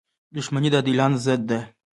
•دښمني 0.35 0.69
د 0.71 0.75
عادلانو 0.77 1.17
ضد 1.25 1.41
ده. 1.49 1.59